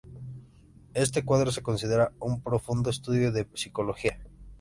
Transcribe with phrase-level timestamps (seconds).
[0.95, 4.19] Este cuadro se considera un profundo estudio de psicología.